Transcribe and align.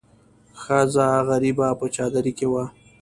ښځه 0.61 1.07
غریبه 1.29 1.67
په 1.79 1.85
چادرۍ 1.95 2.33
کې 2.37 2.47
وه. 2.51 2.63